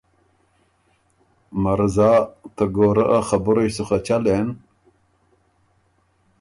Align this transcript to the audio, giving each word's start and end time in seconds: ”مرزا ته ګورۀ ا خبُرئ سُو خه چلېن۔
”مرزا 1.63 2.11
ته 2.55 2.63
ګورۀ 2.75 3.05
ا 3.17 3.19
خبُرئ 3.27 3.69
سُو 3.75 3.83
خه 3.87 3.97
چلېن۔ 4.07 4.47